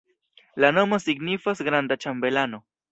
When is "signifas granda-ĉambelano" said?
1.05-2.67